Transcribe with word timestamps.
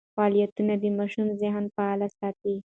فعالیتونه 0.17 0.73
د 0.81 0.85
ماشوم 0.97 1.27
ذهن 1.41 1.65
فعال 1.75 2.01
ساتي. 2.19 2.55